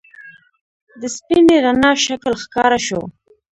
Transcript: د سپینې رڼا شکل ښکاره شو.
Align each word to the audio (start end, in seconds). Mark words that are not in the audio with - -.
د 1.01 1.03
سپینې 1.15 1.55
رڼا 1.65 1.91
شکل 2.05 2.33
ښکاره 2.43 2.79
شو. 2.85 3.01